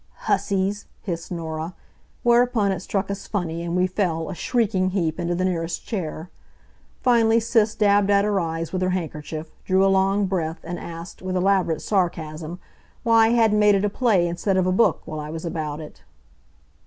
"Hussies!" 0.25 0.87
hissed 1.03 1.31
Norah. 1.31 1.75
Whereupon 2.23 2.71
it 2.71 2.79
struck 2.79 3.11
us 3.11 3.27
funny 3.27 3.61
and 3.61 3.75
we 3.75 3.85
fell, 3.85 4.31
a 4.31 4.33
shrieking 4.33 4.89
heap, 4.89 5.19
into 5.19 5.35
the 5.35 5.45
nearest 5.45 5.85
chair. 5.85 6.31
Finally 7.03 7.39
Sis 7.41 7.75
dabbed 7.75 8.09
at 8.09 8.25
her 8.25 8.39
eyes 8.39 8.73
with 8.73 8.81
her 8.81 8.89
handkerchief, 8.89 9.51
drew 9.63 9.85
a 9.85 9.93
long 9.93 10.25
breath, 10.25 10.61
and 10.63 10.79
asked, 10.79 11.21
with 11.21 11.35
elaborate 11.37 11.83
sarcasm, 11.83 12.59
why 13.03 13.27
I 13.27 13.33
hadn't 13.33 13.59
made 13.59 13.75
it 13.75 13.85
a 13.85 13.89
play 13.91 14.27
instead 14.27 14.57
of 14.57 14.65
a 14.65 14.71
book, 14.71 15.03
while 15.05 15.19
I 15.19 15.29
was 15.29 15.45
about 15.45 15.79
it. 15.79 16.01